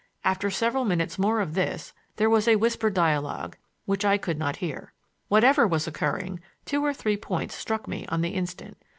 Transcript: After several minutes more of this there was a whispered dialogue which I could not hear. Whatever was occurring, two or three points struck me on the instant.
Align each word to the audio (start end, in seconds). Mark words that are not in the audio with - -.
After 0.23 0.49
several 0.49 0.83
minutes 0.83 1.19
more 1.19 1.39
of 1.41 1.53
this 1.53 1.93
there 2.15 2.27
was 2.27 2.47
a 2.47 2.55
whispered 2.55 2.95
dialogue 2.95 3.55
which 3.85 4.03
I 4.03 4.17
could 4.17 4.39
not 4.39 4.55
hear. 4.55 4.93
Whatever 5.27 5.67
was 5.67 5.85
occurring, 5.85 6.39
two 6.65 6.83
or 6.83 6.91
three 6.91 7.17
points 7.17 7.53
struck 7.53 7.87
me 7.87 8.07
on 8.07 8.21
the 8.21 8.29
instant. 8.31 8.77